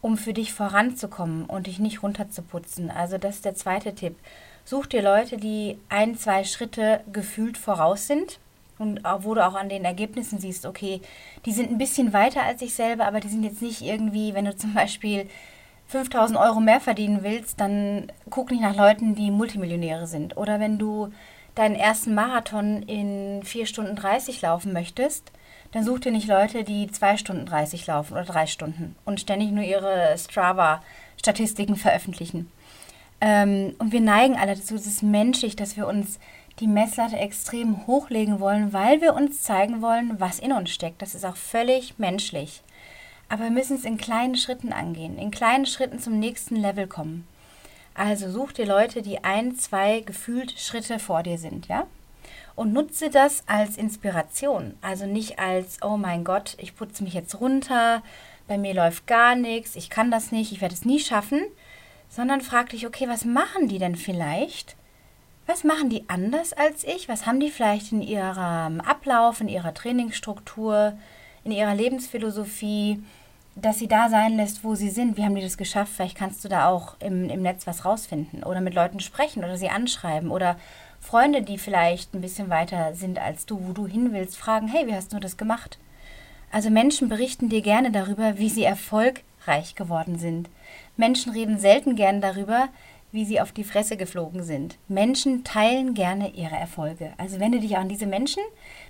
um 0.00 0.16
für 0.16 0.32
dich 0.32 0.52
voranzukommen 0.52 1.44
und 1.44 1.66
dich 1.66 1.78
nicht 1.78 2.02
runterzuputzen. 2.02 2.90
Also 2.90 3.18
das 3.18 3.36
ist 3.36 3.44
der 3.44 3.54
zweite 3.54 3.94
Tipp. 3.94 4.16
Such 4.64 4.86
dir 4.86 5.02
Leute, 5.02 5.38
die 5.38 5.78
ein, 5.88 6.16
zwei 6.16 6.44
Schritte 6.44 7.00
gefühlt 7.12 7.56
voraus 7.56 8.06
sind 8.06 8.38
und 8.78 9.00
wo 9.20 9.34
du 9.34 9.44
auch 9.44 9.54
an 9.54 9.68
den 9.68 9.84
Ergebnissen 9.84 10.38
siehst, 10.38 10.66
okay, 10.66 11.00
die 11.46 11.52
sind 11.52 11.70
ein 11.70 11.78
bisschen 11.78 12.12
weiter 12.12 12.42
als 12.42 12.62
ich 12.62 12.74
selber, 12.74 13.06
aber 13.06 13.20
die 13.20 13.28
sind 13.28 13.42
jetzt 13.42 13.62
nicht 13.62 13.82
irgendwie, 13.82 14.34
wenn 14.34 14.44
du 14.44 14.56
zum 14.56 14.74
Beispiel 14.74 15.28
5000 15.88 16.38
Euro 16.38 16.60
mehr 16.60 16.80
verdienen 16.80 17.22
willst, 17.22 17.60
dann 17.60 18.12
guck 18.30 18.50
nicht 18.50 18.60
nach 18.60 18.76
Leuten, 18.76 19.14
die 19.14 19.30
Multimillionäre 19.30 20.06
sind. 20.06 20.36
Oder 20.36 20.60
wenn 20.60 20.78
du 20.78 21.10
deinen 21.54 21.74
ersten 21.74 22.14
Marathon 22.14 22.82
in 22.82 23.42
4 23.42 23.66
Stunden 23.66 23.96
30 23.96 24.42
laufen 24.42 24.72
möchtest, 24.72 25.32
dann 25.72 25.84
such 25.84 26.00
dir 26.00 26.12
nicht 26.12 26.28
Leute, 26.28 26.64
die 26.64 26.90
2 26.90 27.16
Stunden 27.16 27.46
30 27.46 27.86
laufen 27.86 28.14
oder 28.14 28.24
3 28.24 28.46
Stunden 28.46 28.96
und 29.04 29.20
ständig 29.20 29.50
nur 29.50 29.64
ihre 29.64 30.16
Strava-Statistiken 30.16 31.76
veröffentlichen. 31.76 32.50
Ähm, 33.20 33.74
und 33.78 33.92
wir 33.92 34.00
neigen 34.00 34.36
alle 34.36 34.54
dazu, 34.54 34.74
es 34.74 34.86
ist 34.86 35.02
menschlich, 35.02 35.56
dass 35.56 35.76
wir 35.76 35.86
uns 35.86 36.18
die 36.60 36.66
Messlatte 36.66 37.16
extrem 37.16 37.86
hochlegen 37.86 38.40
wollen, 38.40 38.72
weil 38.72 39.00
wir 39.00 39.14
uns 39.14 39.42
zeigen 39.42 39.82
wollen, 39.82 40.18
was 40.18 40.38
in 40.38 40.52
uns 40.52 40.70
steckt. 40.70 41.02
Das 41.02 41.14
ist 41.14 41.24
auch 41.24 41.36
völlig 41.36 41.98
menschlich. 41.98 42.62
Aber 43.28 43.44
wir 43.44 43.50
müssen 43.50 43.76
es 43.76 43.84
in 43.84 43.98
kleinen 43.98 44.36
Schritten 44.36 44.72
angehen, 44.72 45.18
in 45.18 45.30
kleinen 45.30 45.66
Schritten 45.66 45.98
zum 45.98 46.18
nächsten 46.18 46.56
Level 46.56 46.86
kommen. 46.86 47.26
Also 47.94 48.30
such 48.30 48.52
dir 48.52 48.66
Leute, 48.66 49.02
die 49.02 49.24
ein, 49.24 49.56
zwei 49.56 50.00
gefühlt 50.00 50.58
Schritte 50.58 50.98
vor 50.98 51.22
dir 51.22 51.36
sind, 51.36 51.66
ja? 51.68 51.86
Und 52.58 52.72
nutze 52.72 53.08
das 53.08 53.44
als 53.46 53.76
Inspiration. 53.76 54.74
Also 54.82 55.06
nicht 55.06 55.38
als, 55.38 55.80
oh 55.80 55.96
mein 55.96 56.24
Gott, 56.24 56.56
ich 56.58 56.74
putze 56.74 57.04
mich 57.04 57.14
jetzt 57.14 57.40
runter, 57.40 58.02
bei 58.48 58.58
mir 58.58 58.74
läuft 58.74 59.06
gar 59.06 59.36
nichts, 59.36 59.76
ich 59.76 59.90
kann 59.90 60.10
das 60.10 60.32
nicht, 60.32 60.50
ich 60.50 60.60
werde 60.60 60.74
es 60.74 60.84
nie 60.84 60.98
schaffen, 60.98 61.40
sondern 62.08 62.40
frag 62.40 62.70
dich, 62.70 62.84
okay, 62.84 63.06
was 63.06 63.24
machen 63.24 63.68
die 63.68 63.78
denn 63.78 63.94
vielleicht? 63.94 64.74
Was 65.46 65.62
machen 65.62 65.88
die 65.88 66.08
anders 66.08 66.52
als 66.52 66.82
ich? 66.82 67.08
Was 67.08 67.26
haben 67.26 67.38
die 67.38 67.52
vielleicht 67.52 67.92
in 67.92 68.02
ihrem 68.02 68.80
Ablauf, 68.80 69.40
in 69.40 69.48
ihrer 69.48 69.72
Trainingsstruktur, 69.72 70.94
in 71.44 71.52
ihrer 71.52 71.76
Lebensphilosophie? 71.76 73.00
dass 73.60 73.80
sie 73.80 73.88
da 73.88 74.08
sein 74.08 74.36
lässt, 74.36 74.62
wo 74.62 74.76
sie 74.76 74.88
sind. 74.88 75.16
Wie 75.16 75.24
haben 75.24 75.34
die 75.34 75.42
das 75.42 75.56
geschafft? 75.56 75.92
Vielleicht 75.96 76.16
kannst 76.16 76.44
du 76.44 76.48
da 76.48 76.68
auch 76.68 76.94
im, 77.00 77.28
im 77.28 77.42
Netz 77.42 77.66
was 77.66 77.84
rausfinden 77.84 78.44
oder 78.44 78.60
mit 78.60 78.74
Leuten 78.74 79.00
sprechen 79.00 79.42
oder 79.42 79.56
sie 79.56 79.68
anschreiben 79.68 80.30
oder 80.30 80.56
Freunde, 81.00 81.42
die 81.42 81.58
vielleicht 81.58 82.14
ein 82.14 82.20
bisschen 82.20 82.50
weiter 82.50 82.94
sind 82.94 83.18
als 83.18 83.46
du, 83.46 83.60
wo 83.66 83.72
du 83.72 83.86
hin 83.86 84.12
willst, 84.12 84.36
fragen, 84.36 84.68
hey, 84.68 84.86
wie 84.86 84.94
hast 84.94 85.12
du 85.12 85.18
das 85.18 85.36
gemacht? 85.36 85.78
Also 86.50 86.70
Menschen 86.70 87.08
berichten 87.08 87.48
dir 87.48 87.62
gerne 87.62 87.90
darüber, 87.90 88.38
wie 88.38 88.48
sie 88.48 88.64
erfolgreich 88.64 89.74
geworden 89.74 90.18
sind. 90.18 90.48
Menschen 90.96 91.32
reden 91.32 91.58
selten 91.58 91.96
gern 91.96 92.20
darüber, 92.20 92.68
wie 93.10 93.24
sie 93.24 93.40
auf 93.40 93.52
die 93.52 93.64
Fresse 93.64 93.96
geflogen 93.96 94.42
sind. 94.42 94.76
Menschen 94.86 95.44
teilen 95.44 95.94
gerne 95.94 96.30
ihre 96.34 96.56
Erfolge. 96.56 97.12
Also 97.16 97.40
wende 97.40 97.60
dich 97.60 97.76
an 97.76 97.88
diese 97.88 98.06
Menschen 98.06 98.42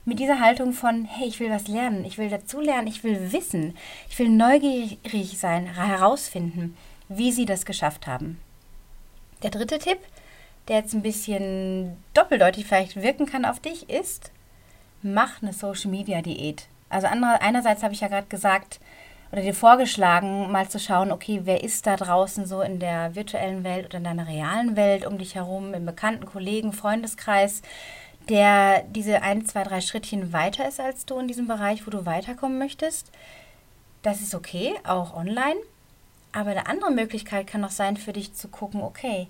mit 0.05 0.19
dieser 0.19 0.41
Haltung 0.41 0.73
von, 0.73 1.05
hey, 1.05 1.29
ich 1.29 1.39
will 1.39 1.51
was 1.51 1.69
lernen, 1.69 2.05
ich 2.05 2.19
will 2.19 2.29
dazulernen, 2.29 2.89
ich 2.89 3.05
will 3.05 3.33
wissen, 3.33 3.77
ich 4.09 4.19
will 4.19 4.29
neugierig 4.29 5.39
sein, 5.39 5.67
herausfinden, 5.67 6.77
wie 7.09 7.31
sie 7.31 7.47
das 7.47 7.65
geschafft 7.65 8.07
haben. 8.07 8.41
Der 9.43 9.51
dritte 9.51 9.79
Tipp, 9.79 9.99
der 10.69 10.77
jetzt 10.77 10.95
ein 10.95 11.03
bisschen 11.03 11.97
doppeldeutig 12.15 12.67
vielleicht 12.67 13.01
wirken 13.01 13.27
kann 13.27 13.45
auf 13.45 13.61
dich, 13.61 13.89
ist, 13.89 14.31
mach 15.03 15.43
eine 15.43 15.53
Social-Media-Diät. 15.53 16.67
Also 16.91 17.07
einerseits 17.07 17.83
habe 17.83 17.95
ich 17.95 18.01
ja 18.01 18.09
gerade 18.09 18.27
gesagt, 18.29 18.81
oder 19.31 19.43
dir 19.43 19.55
vorgeschlagen, 19.55 20.51
mal 20.51 20.69
zu 20.69 20.79
schauen, 20.79 21.13
okay, 21.13 21.43
wer 21.45 21.63
ist 21.63 21.87
da 21.87 21.97
draußen 21.97 22.47
so 22.47 22.63
in 22.63 22.79
der 22.79 23.15
virtuellen 23.15 23.63
Welt 23.63 23.87
oder 23.87 23.99
in 23.99 24.05
deiner 24.05 24.27
realen 24.27 24.77
Welt 24.77 25.07
um 25.07 25.19
dich 25.19 25.35
herum, 25.35 25.75
im 25.75 25.85
bekannten 25.85 26.25
Kollegen, 26.25 26.73
Freundeskreis, 26.73 27.61
der 28.29 28.83
diese 28.85 29.23
ein, 29.23 29.45
zwei, 29.45 29.65
drei 29.65 29.81
Schrittchen 29.81 30.33
weiter 30.33 30.67
ist 30.67 30.81
als 30.81 31.05
du 31.05 31.19
in 31.19 31.29
diesem 31.29 31.47
Bereich, 31.47 31.87
wo 31.87 31.91
du 31.91 32.07
weiterkommen 32.07 32.59
möchtest. 32.59 33.11
Das 34.03 34.21
ist 34.21 34.35
okay, 34.35 34.75
auch 34.85 35.15
online. 35.15 35.57
Aber 36.33 36.51
eine 36.51 36.67
andere 36.67 36.91
Möglichkeit 36.91 37.47
kann 37.47 37.65
auch 37.65 37.71
sein, 37.71 37.97
für 37.97 38.13
dich 38.13 38.35
zu 38.35 38.49
gucken, 38.49 38.83
okay, 38.83 39.29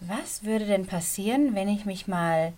was 0.00 0.44
würde 0.44 0.66
denn 0.66 0.86
passieren, 0.86 1.54
wenn 1.54 1.68
ich 1.68 1.84
mich 1.84 2.06
mal 2.06 2.52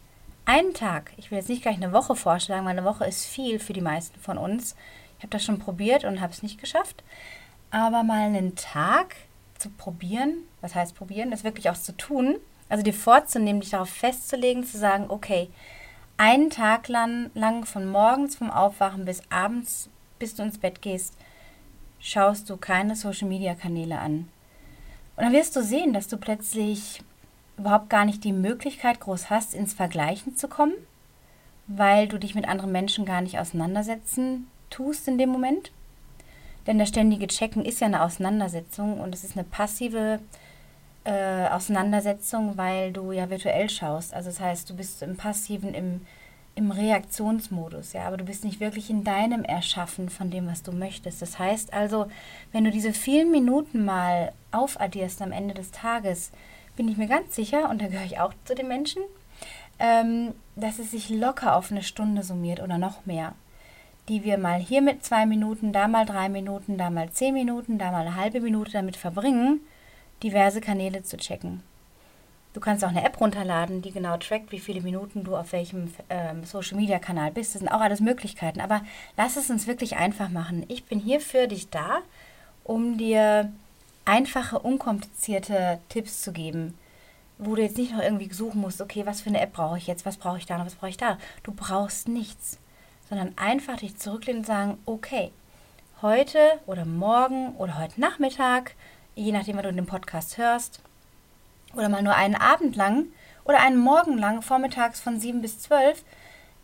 einen 0.45 0.75
Tag, 0.75 1.13
ich 1.17 1.31
will 1.31 1.39
jetzt 1.39 1.49
nicht 1.49 1.63
gleich 1.63 1.77
eine 1.77 1.93
Woche 1.93 2.17
vorschlagen, 2.17 2.65
weil 2.65 2.77
eine 2.77 2.85
Woche 2.85 3.05
ist 3.05 3.25
viel 3.25 3.59
für 3.59 3.73
die 3.73 3.81
meisten 3.81 4.19
von 4.21 4.39
uns, 4.39 4.75
ich 5.19 5.23
habe 5.23 5.31
das 5.31 5.45
schon 5.45 5.59
probiert 5.59 6.05
und 6.05 6.21
habe 6.21 6.33
es 6.33 6.43
nicht 6.43 6.59
geschafft. 6.59 7.05
Aber 7.71 8.03
mal 8.03 8.23
einen 8.23 8.57
Tag 8.57 9.17
zu 9.59 9.69
probieren, 9.69 10.39
was 10.61 10.75
heißt 10.75 10.95
probieren, 10.95 11.31
das 11.31 11.45
wirklich 11.45 11.69
auch 11.69 11.77
zu 11.77 11.93
tun, 11.97 12.37
also 12.69 12.83
dir 12.83 12.95
vorzunehmen, 12.95 13.61
dich 13.61 13.71
darauf 13.71 13.91
festzulegen, 13.91 14.65
zu 14.65 14.79
sagen, 14.79 15.07
okay, 15.09 15.51
einen 16.17 16.51
Tag 16.51 16.89
lang, 16.89 17.31
lang 17.35 17.65
von 17.65 17.87
morgens 17.87 18.37
vom 18.37 18.51
Aufwachen 18.51 19.05
bis 19.05 19.23
abends, 19.31 19.89
bis 20.19 20.35
du 20.35 20.43
ins 20.43 20.59
Bett 20.59 20.81
gehst, 20.83 21.15
schaust 21.99 22.49
du 22.49 22.57
keine 22.57 22.97
Social-Media-Kanäle 22.97 23.99
an. 23.99 24.29
Und 25.17 25.25
dann 25.25 25.33
wirst 25.33 25.55
du 25.55 25.63
sehen, 25.63 25.93
dass 25.93 26.09
du 26.09 26.17
plötzlich 26.17 27.03
überhaupt 27.61 27.91
gar 27.91 28.05
nicht 28.05 28.25
die 28.25 28.33
Möglichkeit 28.33 29.01
groß 29.01 29.31
hast, 29.31 29.55
ins 29.55 29.75
Vergleichen 29.75 30.37
zu 30.37 30.49
kommen, 30.49 30.75
weil 31.67 32.09
du 32.09 32.19
dich 32.19 32.35
mit 32.35 32.49
anderen 32.49 32.73
Menschen 32.73 33.05
gar 33.05 33.21
nicht 33.21 33.39
auseinandersetzen 33.39 34.49
tust 34.71 35.07
in 35.09 35.19
dem 35.19 35.29
Moment. 35.29 35.71
Denn 36.67 36.79
das 36.79 36.89
ständige 36.89 37.27
Checken 37.27 37.65
ist 37.65 37.81
ja 37.81 37.87
eine 37.87 38.03
Auseinandersetzung 38.03 39.01
und 39.01 39.15
es 39.15 39.25
ist 39.25 39.37
eine 39.37 39.45
passive 39.45 40.21
äh, 41.05 41.49
Auseinandersetzung, 41.49 42.57
weil 42.57 42.93
du 42.93 43.13
ja 43.13 43.31
virtuell 43.31 43.71
schaust. 43.71 44.13
Also 44.15 44.31
das 44.31 44.41
heißt, 44.41 44.69
du 44.69 44.77
bist 44.77 45.03
im 45.03 45.17
passiven, 45.17 45.75
im, 45.75 46.03
im 46.55 46.71
Reaktionsmodus, 46.71 47.95
ja, 47.95 48.07
aber 48.07 48.19
du 48.19 48.25
bist 48.25 48.45
nicht 48.45 48.61
wirklich 48.61 48.91
in 48.91 49.05
deinem 49.05 49.45
Erschaffen 49.45 50.11
von 50.11 50.31
dem, 50.31 50.47
was 50.47 50.63
du 50.63 50.73
möchtest. 50.73 51.23
Das 51.23 51.39
heißt 51.39 51.73
also, 51.73 52.07
wenn 52.53 52.65
du 52.65 52.71
diese 52.71 52.93
vielen 52.93 53.31
Minuten 53.31 53.85
mal 53.85 54.33
aufaddierst 54.53 55.23
am 55.23 55.33
Ende 55.33 55.55
des 55.55 55.71
Tages, 55.71 56.33
bin 56.81 56.89
ich 56.89 56.97
mir 56.97 57.09
ganz 57.09 57.37
sicher, 57.37 57.69
und 57.69 57.83
da 57.83 57.89
gehöre 57.89 58.07
ich 58.07 58.21
auch 58.21 58.33
zu 58.47 58.55
den 58.55 58.67
Menschen, 58.67 59.03
ähm, 59.79 60.33
dass 60.57 60.79
es 60.79 60.93
sich 60.93 61.11
locker 61.11 61.55
auf 61.55 61.71
eine 61.71 61.83
Stunde 61.83 62.23
summiert 62.23 62.61
oder 62.61 62.79
noch 62.79 63.05
mehr 63.05 63.35
die 64.11 64.25
wir 64.25 64.39
mal 64.39 64.59
hier 64.59 64.83
mit 64.83 65.05
zwei 65.05 65.25
Minuten, 65.25 65.73
da 65.73 65.87
mal 65.87 66.05
drei 66.05 66.29
Minuten, 66.29 66.77
da 66.77 66.91
mal 66.91 67.11
zehn 67.11 67.33
Minuten, 67.33 67.79
da 67.79 67.93
mal 67.93 68.01
eine 68.01 68.17
halbe 68.17 68.41
Minute 68.41 68.73
damit 68.73 68.97
verbringen, 68.97 69.61
diverse 70.25 70.61
Kanäle 70.61 71.05
zu 71.05 71.17
checken. 71.17 71.63
Du 72.53 72.59
kannst 72.59 72.85
auch 72.85 72.89
eine 72.89 73.05
App 73.05 73.21
runterladen, 73.21 73.81
die 73.83 73.93
genau 73.93 74.17
trackt, 74.17 74.51
wie 74.51 74.59
viele 74.59 74.81
Minuten 74.81 75.23
du 75.23 75.37
auf 75.37 75.53
welchem 75.53 75.95
ähm, 76.09 76.43
Social-Media-Kanal 76.43 77.31
bist. 77.31 77.55
Das 77.55 77.61
sind 77.61 77.69
auch 77.69 77.81
alles 77.81 78.01
Möglichkeiten. 78.01 78.61
Aber 78.61 78.83
lass 79.17 79.37
es 79.37 79.49
uns 79.49 79.69
wirklich 79.69 79.97
einfach 79.97 80.29
machen. 80.29 80.65
Ich 80.67 80.85
bin 80.87 80.99
hier 80.99 81.21
für 81.21 81.47
dich 81.47 81.71
da, 81.71 81.99
um 82.65 82.99
dir 82.99 83.53
einfache, 84.11 84.59
unkomplizierte 84.59 85.79
Tipps 85.89 86.23
zu 86.23 86.33
geben, 86.33 86.77
wo 87.39 87.55
du 87.55 87.63
jetzt 87.63 87.79
nicht 87.79 87.93
noch 87.93 88.03
irgendwie 88.03 88.33
suchen 88.33 88.61
musst, 88.61 88.81
okay, 88.81 89.07
was 89.07 89.23
für 89.23 89.31
eine 89.31 89.41
App 89.41 89.53
brauche 89.53 89.79
ich 89.79 89.87
jetzt, 89.87 90.05
was 90.05 90.17
brauche 90.17 90.39
ich 90.39 90.47
da 90.47 90.59
noch, 90.59 90.67
was 90.67 90.75
brauche 90.75 90.91
ich 90.91 90.97
da. 90.97 91.19
Du 91.43 91.53
brauchst 91.53 92.09
nichts 92.09 92.59
sondern 93.11 93.37
einfach 93.37 93.77
dich 93.77 93.99
zurücklehnen 93.99 94.41
und 94.41 94.47
sagen, 94.47 94.79
okay, 94.87 95.33
heute 96.01 96.39
oder 96.67 96.85
morgen 96.87 97.55
oder 97.57 97.77
heute 97.77 98.01
Nachmittag, 98.01 98.75
je 99.17 99.33
nachdem, 99.33 99.57
wann 99.57 99.65
du 99.65 99.73
den 99.73 99.85
Podcast 99.85 100.39
hörst, 100.39 100.81
oder 101.75 101.89
mal 101.89 102.03
nur 102.03 102.15
einen 102.15 102.37
Abend 102.37 102.77
lang 102.77 103.07
oder 103.45 103.61
einen 103.61 103.77
Morgen 103.77 104.17
lang, 104.17 104.43
vormittags 104.43 105.01
von 105.01 105.19
7 105.21 105.43
bis 105.43 105.59
12, 105.59 106.05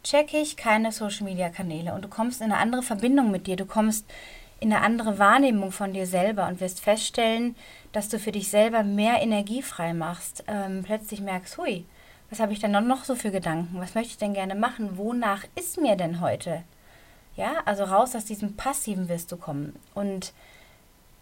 checke 0.05 0.39
ich 0.39 0.57
keine 0.57 0.93
Social-Media-Kanäle 0.93 1.93
und 1.93 2.03
du 2.03 2.09
kommst 2.09 2.41
in 2.41 2.53
eine 2.53 2.59
andere 2.59 2.83
Verbindung 2.83 3.33
mit 3.33 3.49
dir, 3.49 3.57
du 3.57 3.67
kommst 3.67 4.07
in 4.61 4.73
eine 4.73 4.83
andere 4.83 5.19
Wahrnehmung 5.19 5.71
von 5.71 5.93
dir 5.93 6.07
selber 6.07 6.49
und 6.49 6.61
wirst 6.61 6.81
feststellen, 6.81 7.57
dass 7.93 8.09
du 8.09 8.19
für 8.19 8.33
dich 8.33 8.49
selber 8.49 8.83
mehr 8.83 9.21
Energie 9.21 9.63
frei 9.63 9.93
machst. 9.93 10.45
Ähm, 10.49 10.83
plötzlich 10.83 11.21
merkst, 11.21 11.59
hui, 11.59 11.85
was 12.31 12.41
habe 12.41 12.53
ich 12.53 12.59
denn 12.59 12.73
noch 12.73 13.05
so 13.05 13.15
für 13.15 13.31
Gedanken? 13.31 13.81
Was 13.81 13.95
möchte 13.95 14.13
ich 14.13 14.19
denn 14.19 14.35
gerne 14.35 14.55
machen? 14.55 14.97
Wonach 14.97 15.45
ist 15.55 15.81
mir 15.81 15.97
denn 15.97 16.21
heute? 16.21 16.63
Ja, 17.37 17.63
also 17.67 17.85
raus 17.85 18.17
aus 18.17 18.25
diesem 18.25 18.57
Passiven 18.57 19.09
wirst 19.09 19.31
du 19.31 19.37
kommen. 19.37 19.77
Und 19.95 20.33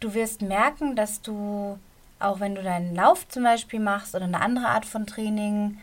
du 0.00 0.14
wirst 0.14 0.40
merken, 0.40 0.94
dass 0.94 1.20
du, 1.20 1.78
auch 2.20 2.40
wenn 2.40 2.54
du 2.54 2.62
deinen 2.62 2.94
Lauf 2.94 3.28
zum 3.28 3.42
Beispiel 3.42 3.80
machst 3.80 4.14
oder 4.14 4.24
eine 4.24 4.40
andere 4.40 4.68
Art 4.68 4.86
von 4.86 5.06
Training, 5.06 5.78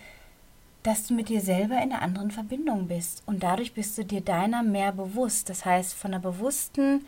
dass 0.84 1.06
du 1.06 1.14
mit 1.14 1.30
dir 1.30 1.42
selber 1.42 1.76
in 1.76 1.92
einer 1.92 2.02
anderen 2.02 2.32
Verbindung 2.32 2.88
bist. 2.88 3.22
Und 3.26 3.44
dadurch 3.44 3.74
bist 3.74 3.98
du 3.98 4.06
dir 4.06 4.22
deiner 4.22 4.64
mehr 4.64 4.92
bewusst. 4.92 5.50
Das 5.50 5.66
heißt, 5.66 5.94
von 5.94 6.14
einer 6.14 6.24
bewussten 6.24 7.06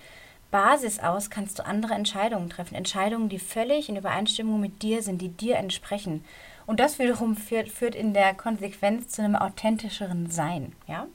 Basis 0.54 1.00
aus 1.00 1.32
kannst 1.32 1.58
du 1.58 1.66
andere 1.66 1.96
Entscheidungen 1.96 2.48
treffen. 2.48 2.76
Entscheidungen, 2.76 3.28
die 3.28 3.40
völlig 3.40 3.90
in 3.90 3.96
Übereinstimmung 3.96 4.62
mit 4.62 4.84
dir 4.84 5.02
sind, 5.02 5.20
die 5.20 5.30
dir 5.30 5.58
entsprechen. 5.58 6.24
Und 6.68 6.80
das 6.80 7.00
wiederum 7.00 7.36
führt, 7.36 7.70
führt 7.70 7.96
in 7.96 8.14
der 8.14 8.36
Konsequenz 8.36 9.08
zu 9.10 9.24
einem 9.24 9.36
authentischeren 9.36 10.30
Sein. 10.30 10.74
Ja? 10.88 11.08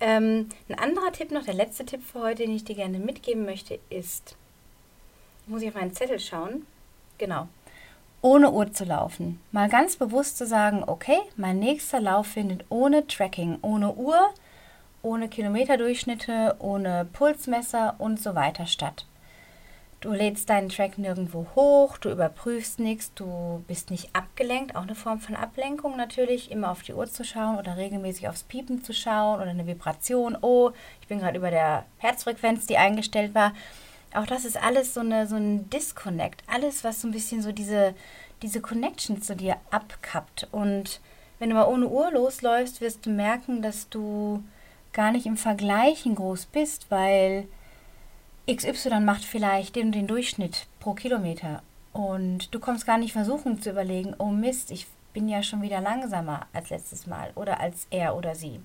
Ähm, 0.00 0.48
ein 0.68 0.78
anderer 0.80 1.12
Tipp 1.12 1.30
noch, 1.30 1.44
der 1.44 1.54
letzte 1.54 1.86
Tipp 1.86 2.02
für 2.02 2.22
heute, 2.22 2.42
den 2.42 2.56
ich 2.56 2.64
dir 2.64 2.74
gerne 2.74 2.98
mitgeben 2.98 3.44
möchte, 3.44 3.78
ist, 3.88 4.34
muss 5.46 5.62
ich 5.62 5.68
auf 5.68 5.76
meinen 5.76 5.94
Zettel 5.94 6.18
schauen, 6.18 6.66
genau, 7.18 7.46
ohne 8.20 8.50
Uhr 8.50 8.72
zu 8.72 8.84
laufen. 8.84 9.40
Mal 9.52 9.68
ganz 9.68 9.94
bewusst 9.94 10.38
zu 10.38 10.46
sagen, 10.46 10.82
okay, 10.84 11.18
mein 11.36 11.60
nächster 11.60 12.00
Lauf 12.00 12.26
findet 12.26 12.64
ohne 12.68 13.06
Tracking, 13.06 13.58
ohne 13.62 13.92
Uhr, 13.94 14.34
ohne 15.02 15.28
Kilometerdurchschnitte, 15.28 16.56
ohne 16.58 17.06
Pulsmesser 17.12 17.94
und 17.98 18.20
so 18.20 18.34
weiter 18.34 18.66
statt. 18.66 19.06
Du 20.00 20.12
lädst 20.12 20.48
deinen 20.48 20.70
Track 20.70 20.96
nirgendwo 20.96 21.46
hoch, 21.54 21.98
du 21.98 22.10
überprüfst 22.10 22.78
nichts, 22.78 23.12
du 23.12 23.62
bist 23.68 23.90
nicht 23.90 24.16
abgelenkt, 24.16 24.74
auch 24.74 24.84
eine 24.84 24.94
Form 24.94 25.20
von 25.20 25.36
Ablenkung 25.36 25.94
natürlich, 25.94 26.50
immer 26.50 26.70
auf 26.70 26.82
die 26.82 26.94
Uhr 26.94 27.06
zu 27.06 27.22
schauen 27.22 27.58
oder 27.58 27.76
regelmäßig 27.76 28.26
aufs 28.26 28.44
Piepen 28.44 28.82
zu 28.82 28.94
schauen 28.94 29.42
oder 29.42 29.50
eine 29.50 29.66
Vibration, 29.66 30.38
oh, 30.40 30.70
ich 31.02 31.08
bin 31.08 31.18
gerade 31.18 31.36
über 31.36 31.50
der 31.50 31.84
Herzfrequenz, 31.98 32.66
die 32.66 32.78
eingestellt 32.78 33.34
war. 33.34 33.52
Auch 34.14 34.24
das 34.24 34.46
ist 34.46 34.56
alles 34.56 34.94
so, 34.94 35.00
eine, 35.00 35.26
so 35.26 35.36
ein 35.36 35.68
Disconnect, 35.68 36.44
alles, 36.46 36.82
was 36.82 37.02
so 37.02 37.08
ein 37.08 37.12
bisschen 37.12 37.42
so 37.42 37.52
diese, 37.52 37.94
diese 38.40 38.62
Connection 38.62 39.20
zu 39.20 39.36
dir 39.36 39.56
abkappt. 39.70 40.48
Und 40.50 41.00
wenn 41.38 41.50
du 41.50 41.56
mal 41.56 41.68
ohne 41.68 41.88
Uhr 41.88 42.10
losläufst, 42.10 42.80
wirst 42.80 43.04
du 43.04 43.10
merken, 43.10 43.60
dass 43.60 43.90
du 43.90 44.42
gar 45.00 45.12
nicht 45.12 45.24
im 45.24 45.38
Vergleichen 45.38 46.14
groß 46.14 46.44
bist, 46.44 46.90
weil 46.90 47.48
XY 48.46 49.00
macht 49.00 49.24
vielleicht 49.24 49.74
den 49.76 49.92
den 49.92 50.06
Durchschnitt 50.06 50.66
pro 50.78 50.92
Kilometer 50.92 51.62
und 51.94 52.54
du 52.54 52.60
kommst 52.60 52.84
gar 52.84 52.98
nicht 52.98 53.14
versuchen 53.14 53.62
zu 53.62 53.70
überlegen, 53.70 54.14
oh 54.18 54.26
Mist, 54.26 54.70
ich 54.70 54.86
bin 55.14 55.26
ja 55.26 55.42
schon 55.42 55.62
wieder 55.62 55.80
langsamer 55.80 56.48
als 56.52 56.68
letztes 56.68 57.06
Mal 57.06 57.30
oder 57.34 57.60
als 57.60 57.86
er 57.88 58.14
oder 58.14 58.34
sie. 58.34 58.60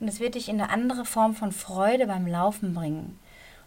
Und 0.00 0.08
es 0.08 0.18
wird 0.18 0.34
dich 0.34 0.48
in 0.48 0.60
eine 0.60 0.70
andere 0.70 1.04
Form 1.04 1.36
von 1.36 1.52
Freude 1.52 2.08
beim 2.08 2.26
Laufen 2.26 2.74
bringen. 2.74 3.16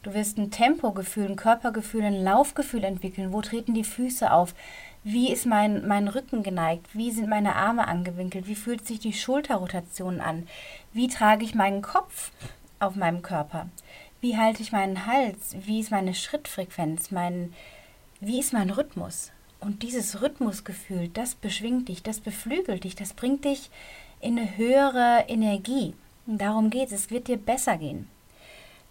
Du 0.04 0.14
wirst 0.14 0.38
ein 0.38 0.52
Tempogefühl, 0.52 1.28
ein 1.28 1.38
Körpergefühl, 1.38 2.04
ein 2.04 2.22
Laufgefühl 2.22 2.84
entwickeln. 2.84 3.32
Wo 3.32 3.42
treten 3.42 3.74
die 3.74 3.86
Füße 3.86 4.34
auf? 4.34 4.54
Wie 5.06 5.32
ist 5.32 5.46
mein, 5.46 5.88
mein 5.88 6.10
Rücken 6.10 6.44
geneigt? 6.44 6.88
Wie 6.94 7.12
sind 7.12 7.30
meine 7.30 7.56
Arme 7.56 7.88
angewinkelt? 7.88 8.48
Wie 8.48 8.56
fühlt 8.56 8.86
sich 8.86 9.00
die 9.00 9.14
Schulterrotation 9.14 10.20
an? 10.20 10.46
Wie 10.94 11.08
trage 11.08 11.44
ich 11.44 11.56
meinen 11.56 11.82
Kopf 11.82 12.30
auf 12.80 12.96
meinem 12.96 13.24
Körper? 13.24 13.68
Wie 14.22 14.38
halte 14.38 14.62
ich 14.62 14.72
meinen 14.72 15.08
Hals? 15.08 15.56
Wie 15.66 15.80
ist 15.80 15.90
meine 15.90 16.14
Schrittfrequenz? 16.14 17.10
Mein, 17.10 17.52
wie 18.20 18.40
ist 18.40 18.54
mein 18.54 18.70
Rhythmus? 18.70 19.32
Und 19.60 19.82
dieses 19.82 20.22
Rhythmusgefühl, 20.22 21.08
das 21.08 21.34
beschwingt 21.34 21.90
dich, 21.90 22.04
das 22.04 22.20
beflügelt 22.20 22.84
dich, 22.84 22.96
das 22.96 23.14
bringt 23.14 23.44
dich 23.44 23.72
in 24.22 24.38
eine 24.38 24.56
höhere 24.56 25.26
Energie. 25.28 25.96
Und 26.28 26.40
darum 26.40 26.70
geht 26.70 26.92
es. 26.92 27.06
Es 27.06 27.10
wird 27.10 27.28
dir 27.28 27.38
besser 27.38 27.78
gehen. 27.78 28.08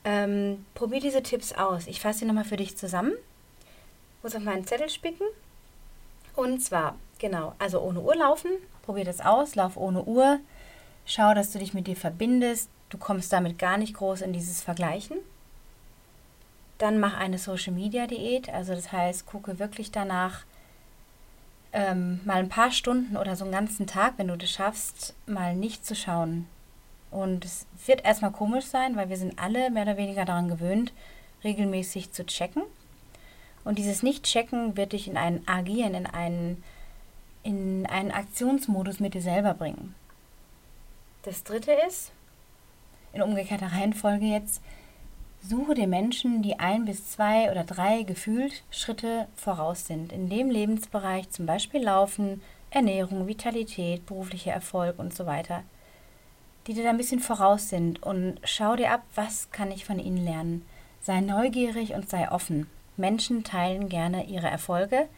Ähm, 0.05 0.67
probier 0.75 1.01
diese 1.01 1.23
Tipps 1.23 1.53
aus. 1.53 1.87
Ich 1.87 2.01
fasse 2.01 2.21
sie 2.21 2.25
nochmal 2.25 2.45
für 2.45 2.57
dich 2.57 2.77
zusammen. 2.77 3.13
Muss 4.25 4.35
auf 4.35 4.43
meinen 4.43 4.67
Zettel 4.67 4.89
spicken. 4.89 5.27
Und 6.35 6.61
zwar, 6.63 6.97
genau, 7.21 7.55
also 7.61 7.81
ohne 7.81 8.01
Uhr 8.01 8.17
laufen. 8.17 8.51
Probier 8.83 9.05
das 9.05 9.21
aus. 9.21 9.55
Lauf 9.55 9.77
ohne 9.77 10.03
Uhr. 10.03 10.41
Schau, 11.05 11.35
dass 11.35 11.51
du 11.53 11.59
dich 11.59 11.75
mit 11.75 11.87
dir 11.87 11.97
verbindest. 11.97 12.71
Du 12.89 12.99
kommst 12.99 13.33
damit 13.33 13.59
gar 13.59 13.79
nicht 13.79 13.95
groß 13.95 14.21
in 14.21 14.33
dieses 14.33 14.63
Vergleichen. 14.63 15.19
Dann 16.79 17.01
mach 17.01 17.17
eine 17.17 17.39
Social 17.39 17.73
Media 17.73 18.07
Diät, 18.07 18.49
also 18.49 18.75
das 18.75 18.93
heißt, 18.93 19.27
gucke 19.27 19.59
wirklich 19.59 19.93
danach, 19.93 20.45
ähm, 21.73 22.21
mal 22.25 22.39
ein 22.39 22.49
paar 22.49 22.71
Stunden 22.71 23.17
oder 23.17 23.37
so 23.37 23.45
einen 23.45 23.53
ganzen 23.53 23.87
Tag, 23.87 24.15
wenn 24.17 24.29
du 24.29 24.37
das 24.37 24.51
schaffst, 24.51 25.15
mal 25.27 25.55
nicht 25.55 25.87
zu 25.87 25.95
schauen. 25.95 26.47
Und 27.11 27.45
es 27.45 27.67
wird 27.87 28.05
erstmal 28.05 28.33
komisch 28.33 28.65
sein, 28.65 28.97
weil 28.97 29.09
wir 29.09 29.17
sind 29.17 29.39
alle 29.39 29.71
mehr 29.71 29.85
oder 29.85 29.97
weniger 29.97 30.25
daran 30.25 30.49
gewöhnt, 30.49 30.93
regelmäßig 31.45 32.13
zu 32.13 32.27
checken. 32.27 32.63
Und 33.65 33.79
dieses 33.79 34.03
Nicht-Checken 34.03 34.77
wird 34.77 34.93
dich 34.93 35.09
in 35.09 35.17
ein 35.17 35.47
Agieren, 35.47 35.95
in 35.95 36.07
einen, 36.07 36.63
in 37.43 37.87
einen 37.87 38.11
Aktionsmodus 38.11 38.99
mit 38.99 39.15
dir 39.15 39.23
selber 39.23 39.55
bringen. 39.55 39.95
Das 41.23 41.45
dritte 41.45 41.71
ist, 41.87 42.11
in 43.13 43.23
umgekehrter 43.23 43.71
Reihenfolge 43.71 44.27
jetzt, 44.27 44.61
suche 45.41 45.75
dir 45.75 45.87
Menschen, 45.87 46.43
die 46.43 46.59
ein 46.59 46.85
bis 46.85 47.13
zwei 47.13 47.49
oder 47.51 47.63
drei 47.63 48.03
gefühlt 48.03 48.65
Schritte 48.73 49.29
voraus 49.37 49.87
sind. 49.87 50.13
In 50.13 50.29
dem 50.29 50.51
Lebensbereich 50.51 51.31
zum 51.31 51.47
Beispiel 51.47 51.85
Laufen, 51.85 52.43
Ernährung, 52.71 53.29
Vitalität, 53.29 54.05
beruflicher 54.05 54.53
Erfolg 54.53 54.99
und 54.99 55.15
so 55.15 55.25
weiter. 55.25 55.63
Die 56.67 56.75
dir 56.75 56.83
da 56.83 56.91
ein 56.91 56.97
bisschen 56.97 57.21
voraus 57.21 57.69
sind 57.69 58.03
und 58.03 58.41
schau 58.43 58.75
dir 58.75 58.91
ab, 58.91 59.03
was 59.15 59.51
kann 59.53 59.71
ich 59.71 59.85
von 59.85 60.01
ihnen 60.01 60.25
lernen. 60.25 60.65
Sei 61.03 61.21
neugierig 61.21 61.95
und 61.95 62.11
sei 62.11 62.31
offen. 62.33 62.69
Menschen 62.97 63.45
teilen 63.45 63.89
gerne 63.89 64.27
ihre 64.27 64.49
Erfolge. 64.49 65.09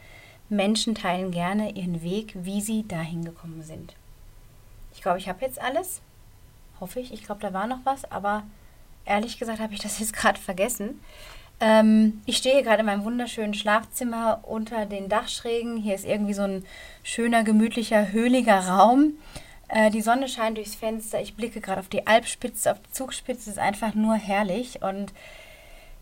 Menschen 0.50 0.94
teilen 0.94 1.30
gerne 1.30 1.72
ihren 1.72 2.02
Weg, 2.02 2.34
wie 2.34 2.60
sie 2.60 2.86
dahin 2.86 3.24
gekommen 3.24 3.62
sind. 3.62 3.94
Ich 4.94 5.02
glaube, 5.02 5.18
ich 5.18 5.28
habe 5.28 5.44
jetzt 5.44 5.60
alles. 5.60 6.00
Hoffe 6.80 7.00
ich. 7.00 7.12
Ich 7.12 7.24
glaube, 7.24 7.40
da 7.40 7.52
war 7.52 7.66
noch 7.66 7.80
was, 7.84 8.10
aber 8.10 8.42
ehrlich 9.04 9.38
gesagt 9.38 9.60
habe 9.60 9.74
ich 9.74 9.80
das 9.80 9.98
jetzt 10.00 10.14
gerade 10.14 10.40
vergessen. 10.40 11.00
Ähm, 11.60 12.20
ich 12.26 12.36
stehe 12.38 12.62
gerade 12.62 12.80
in 12.80 12.86
meinem 12.86 13.04
wunderschönen 13.04 13.54
Schlafzimmer 13.54 14.40
unter 14.42 14.86
den 14.86 15.08
Dachschrägen. 15.08 15.76
Hier 15.76 15.94
ist 15.94 16.04
irgendwie 16.04 16.34
so 16.34 16.42
ein 16.42 16.64
schöner, 17.02 17.44
gemütlicher, 17.44 18.10
höhliger 18.12 18.58
Raum. 18.66 19.14
Äh, 19.68 19.90
die 19.90 20.02
Sonne 20.02 20.28
scheint 20.28 20.56
durchs 20.58 20.74
Fenster. 20.74 21.20
Ich 21.20 21.36
blicke 21.36 21.60
gerade 21.60 21.80
auf 21.80 21.88
die 21.88 22.06
Alpspitze, 22.06 22.72
auf 22.72 22.80
die 22.80 22.90
Zugspitze. 22.92 23.50
Es 23.50 23.56
ist 23.56 23.58
einfach 23.58 23.94
nur 23.94 24.14
herrlich. 24.16 24.82
Und 24.82 25.12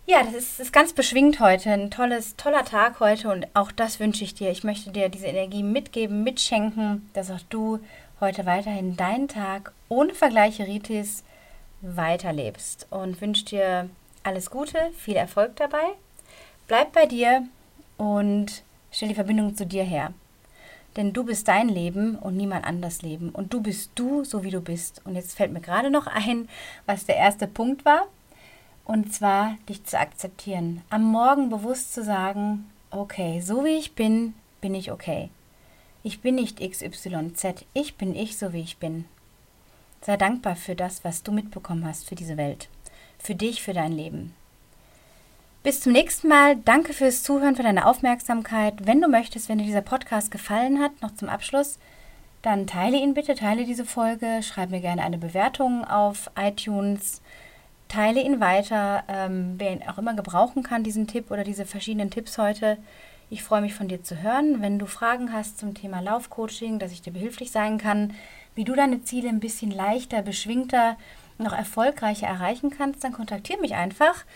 Ja, 0.06 0.22
das 0.24 0.34
ist, 0.34 0.58
ist 0.58 0.72
ganz 0.72 0.94
beschwingt 0.94 1.38
heute. 1.38 1.70
Ein 1.70 1.90
tolles, 1.90 2.34
toller 2.36 2.64
Tag 2.64 2.98
heute 3.00 3.30
und 3.30 3.46
auch 3.54 3.70
das 3.72 4.00
wünsche 4.00 4.24
ich 4.24 4.34
dir. 4.34 4.50
Ich 4.50 4.64
möchte 4.64 4.90
dir 4.90 5.08
diese 5.10 5.26
Energie 5.26 5.62
mitgeben, 5.62 6.22
mitschenken, 6.24 7.08
dass 7.12 7.30
auch 7.30 7.40
du 7.50 7.78
heute 8.22 8.46
weiterhin 8.46 8.96
deinen 8.96 9.26
Tag 9.26 9.72
ohne 9.88 10.14
Vergleiche 10.14 10.68
Ritis 10.68 11.24
weiterlebst 11.80 12.86
und 12.88 13.20
wünsche 13.20 13.44
dir 13.44 13.90
alles 14.22 14.48
Gute, 14.48 14.78
viel 14.96 15.16
Erfolg 15.16 15.56
dabei. 15.56 15.82
Bleib 16.68 16.92
bei 16.92 17.06
dir 17.06 17.48
und 17.98 18.62
stell 18.92 19.08
die 19.08 19.16
Verbindung 19.16 19.56
zu 19.56 19.66
dir 19.66 19.82
her. 19.82 20.14
Denn 20.96 21.12
du 21.12 21.24
bist 21.24 21.48
dein 21.48 21.68
Leben 21.68 22.14
und 22.14 22.36
niemand 22.36 22.64
anders 22.64 23.02
Leben. 23.02 23.30
Und 23.30 23.52
du 23.52 23.60
bist 23.60 23.90
du, 23.96 24.22
so 24.22 24.44
wie 24.44 24.50
du 24.50 24.60
bist. 24.60 25.00
Und 25.04 25.16
jetzt 25.16 25.36
fällt 25.36 25.52
mir 25.52 25.60
gerade 25.60 25.90
noch 25.90 26.06
ein, 26.06 26.48
was 26.86 27.06
der 27.06 27.16
erste 27.16 27.48
Punkt 27.48 27.84
war. 27.84 28.06
Und 28.84 29.12
zwar 29.12 29.56
dich 29.68 29.82
zu 29.82 29.98
akzeptieren. 29.98 30.82
Am 30.90 31.02
Morgen 31.02 31.50
bewusst 31.50 31.92
zu 31.92 32.04
sagen, 32.04 32.70
okay, 32.92 33.40
so 33.40 33.64
wie 33.64 33.78
ich 33.78 33.96
bin, 33.96 34.34
bin 34.60 34.76
ich 34.76 34.92
okay. 34.92 35.28
Ich 36.02 36.20
bin 36.20 36.34
nicht 36.34 36.60
XYZ, 36.60 37.64
ich 37.74 37.96
bin 37.96 38.14
ich, 38.14 38.36
so 38.36 38.52
wie 38.52 38.60
ich 38.60 38.78
bin. 38.78 39.04
Sei 40.00 40.16
dankbar 40.16 40.56
für 40.56 40.74
das, 40.74 41.04
was 41.04 41.22
du 41.22 41.32
mitbekommen 41.32 41.86
hast 41.86 42.08
für 42.08 42.14
diese 42.14 42.36
Welt, 42.36 42.68
für 43.18 43.34
dich, 43.34 43.62
für 43.62 43.72
dein 43.72 43.92
Leben. 43.92 44.34
Bis 45.62 45.80
zum 45.80 45.92
nächsten 45.92 46.26
Mal. 46.26 46.56
Danke 46.56 46.92
fürs 46.92 47.22
Zuhören, 47.22 47.54
für 47.54 47.62
deine 47.62 47.86
Aufmerksamkeit. 47.86 48.84
Wenn 48.84 49.00
du 49.00 49.08
möchtest, 49.08 49.48
wenn 49.48 49.58
dir 49.58 49.64
dieser 49.64 49.80
Podcast 49.80 50.32
gefallen 50.32 50.80
hat, 50.80 51.00
noch 51.02 51.14
zum 51.14 51.28
Abschluss, 51.28 51.78
dann 52.42 52.66
teile 52.66 52.96
ihn 52.96 53.14
bitte, 53.14 53.36
teile 53.36 53.64
diese 53.64 53.84
Folge, 53.84 54.40
schreib 54.42 54.70
mir 54.70 54.80
gerne 54.80 55.02
eine 55.02 55.18
Bewertung 55.18 55.84
auf 55.84 56.30
iTunes 56.36 57.22
teile 57.92 58.22
ihn 58.22 58.40
weiter, 58.40 59.04
ähm, 59.06 59.54
wer 59.58 59.72
ihn 59.72 59.82
auch 59.86 59.98
immer 59.98 60.14
gebrauchen 60.14 60.62
kann, 60.62 60.82
diesen 60.82 61.06
Tipp 61.06 61.30
oder 61.30 61.44
diese 61.44 61.66
verschiedenen 61.66 62.10
Tipps 62.10 62.38
heute. 62.38 62.78
Ich 63.32 63.42
freue 63.42 63.62
mich 63.62 63.72
von 63.72 63.88
dir 63.88 64.02
zu 64.02 64.22
hören. 64.22 64.60
Wenn 64.60 64.78
du 64.78 64.84
Fragen 64.84 65.32
hast 65.32 65.58
zum 65.58 65.72
Thema 65.72 66.00
Laufcoaching, 66.00 66.78
dass 66.78 66.92
ich 66.92 67.00
dir 67.00 67.14
behilflich 67.14 67.50
sein 67.50 67.78
kann, 67.78 68.12
wie 68.54 68.64
du 68.64 68.74
deine 68.74 69.04
Ziele 69.04 69.30
ein 69.30 69.40
bisschen 69.40 69.70
leichter, 69.70 70.20
beschwingter, 70.20 70.98
noch 71.38 71.54
erfolgreicher 71.54 72.26
erreichen 72.26 72.68
kannst, 72.68 73.02
dann 73.02 73.14
kontaktiere 73.14 73.62
mich 73.62 73.74
einfach 73.74 74.26